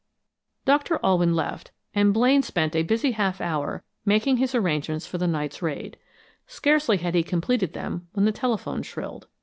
Doctor 0.65 0.99
Alwyn 1.03 1.35
left, 1.35 1.69
and 1.93 2.11
Blaine 2.11 2.41
spent 2.41 2.75
a 2.75 2.81
busy 2.81 3.11
half 3.11 3.39
hour 3.39 3.83
making 4.03 4.37
his 4.37 4.55
arrangements 4.55 5.05
for 5.05 5.19
the 5.19 5.27
night's 5.27 5.61
raid. 5.61 5.95
Scarcely 6.47 6.97
had 6.97 7.13
he 7.13 7.21
completed 7.21 7.73
them 7.73 8.07
when 8.13 8.25
the 8.25 8.31
telephone 8.31 8.81
shrilled. 8.81 9.27